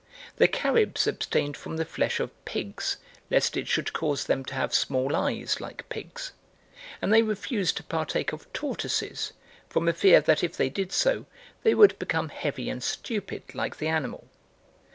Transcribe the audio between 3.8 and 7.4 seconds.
cause them to have small eyes like pigs; and they